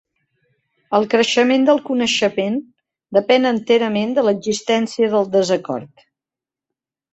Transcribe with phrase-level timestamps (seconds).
[0.99, 2.57] El creixement del coneixement
[3.19, 6.07] depèn enterament de l'existència del desacord.